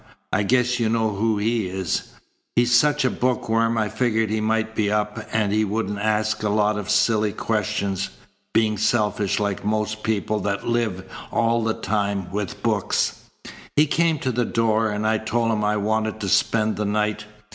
I 0.33 0.41
guess 0.41 0.79
you 0.79 0.89
know 0.89 1.11
who 1.11 1.37
he 1.37 1.67
is. 1.67 2.13
He's 2.55 2.73
such 2.73 3.05
a 3.05 3.09
book 3.11 3.47
worm 3.47 3.77
I 3.77 3.87
figured 3.87 4.31
he 4.31 4.41
might 4.41 4.73
be 4.73 4.91
up, 4.91 5.19
and 5.31 5.53
he 5.53 5.63
wouldn't 5.63 5.99
ask 5.99 6.41
a 6.41 6.49
lot 6.49 6.79
of 6.79 6.89
silly 6.89 7.31
questions, 7.31 8.09
being 8.51 8.79
selfish 8.79 9.39
like 9.39 9.63
most 9.63 10.01
people 10.01 10.39
that 10.39 10.67
live 10.67 11.03
all 11.31 11.63
the 11.63 11.75
time 11.75 12.31
with 12.31 12.63
books. 12.63 13.29
He 13.75 13.85
came 13.85 14.17
to 14.21 14.31
the 14.31 14.43
door, 14.43 14.89
and 14.89 15.05
I 15.05 15.19
told 15.19 15.51
him 15.51 15.63
I 15.63 15.77
wanted 15.77 16.19
to 16.21 16.29
spend 16.29 16.77
the 16.77 16.85
night. 16.85 17.25